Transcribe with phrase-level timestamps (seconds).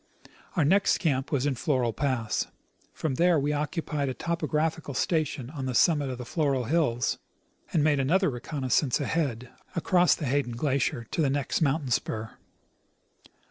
[0.55, 2.47] Our next camp was in Moral pass.
[2.91, 7.19] From there we occupied a topographical station on the summit of the Floral hills,
[7.71, 12.31] and made another reconnoissance ahead, across the Hayden glacier,^ to the next mountain spur.